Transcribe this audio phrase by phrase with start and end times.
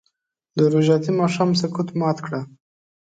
[0.57, 2.41] د روژتي ماښام سکوت مات کړه